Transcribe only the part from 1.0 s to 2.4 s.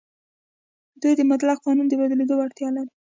دوی د مطلق قانون د بدلېدو